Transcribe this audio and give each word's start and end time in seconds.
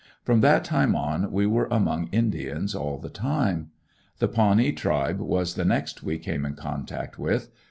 From 0.23 0.41
that 0.41 0.63
time 0.65 0.95
on 0.95 1.31
we 1.31 1.45
were 1.45 1.67
among 1.69 2.07
indians 2.07 2.73
all 2.73 2.97
the 2.97 3.11
time. 3.11 3.69
The 4.17 4.27
Pawnee 4.27 4.71
tribe 4.71 5.19
was 5.19 5.53
the 5.53 5.63
next 5.63 6.01
we 6.01 6.17
came 6.17 6.43
in 6.43 6.55
contact 6.55 7.19
with. 7.19 7.51